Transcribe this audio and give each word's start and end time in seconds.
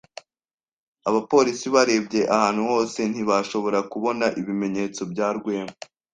Abapolisi 1.09 1.67
barebye 1.75 2.21
ahantu 2.35 2.61
hose 2.71 2.99
ntibashobora 3.11 3.79
kubona 3.91 4.25
ibimenyetso 4.39 5.01
bya 5.11 5.27
Rwema. 5.37 5.75